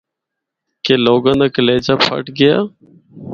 کہ 0.83 0.93
لوگاں 1.05 1.35
دا 1.39 1.47
کلیجہ 1.55 1.93
پھٹ 2.03 2.23
گیا۔ 2.37 2.55